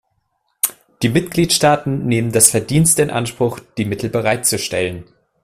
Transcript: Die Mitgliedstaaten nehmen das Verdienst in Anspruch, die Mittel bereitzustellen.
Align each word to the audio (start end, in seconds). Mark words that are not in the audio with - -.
Die 1.03 1.09
Mitgliedstaaten 1.09 2.07
nehmen 2.07 2.31
das 2.31 2.49
Verdienst 2.49 2.97
in 2.97 3.11
Anspruch, 3.11 3.59
die 3.77 3.85
Mittel 3.85 4.09
bereitzustellen. 4.09 5.03